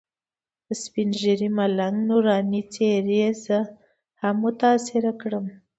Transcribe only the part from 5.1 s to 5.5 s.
کړم.